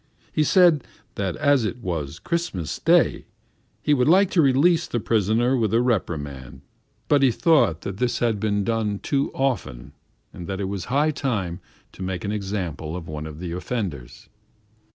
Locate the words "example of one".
12.31-13.27